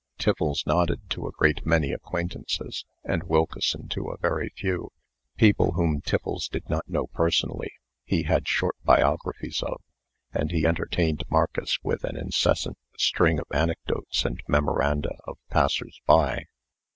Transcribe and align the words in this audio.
Tiffles 0.17 0.65
nodded 0.65 1.07
to 1.11 1.27
a 1.27 1.31
great 1.31 1.63
many 1.63 1.91
acquaintances, 1.91 2.85
and 3.03 3.21
Wilkeson 3.21 3.87
to 3.89 4.07
a 4.09 4.17
very 4.17 4.49
few. 4.57 4.91
People 5.37 5.73
whom 5.73 6.01
Tiffles 6.01 6.47
did 6.47 6.67
not 6.67 6.89
know 6.89 7.05
personally, 7.05 7.69
he 8.03 8.23
had 8.23 8.47
short 8.47 8.75
biographies 8.83 9.61
of, 9.61 9.79
and 10.33 10.49
he 10.49 10.65
entertained 10.65 11.23
Marcus 11.29 11.77
with 11.83 12.03
an 12.03 12.17
incessant 12.17 12.79
string 12.97 13.37
of 13.39 13.45
anecdotes 13.53 14.25
and 14.25 14.41
memoranda 14.47 15.17
of 15.27 15.37
passers 15.51 16.01
by. 16.07 16.45